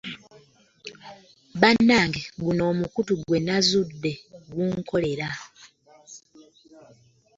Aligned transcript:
Bannaye 1.61 2.21
guno 2.41 2.63
omkutu 2.71 3.13
gwenazudde 3.25 4.11
gukolera. 4.53 5.29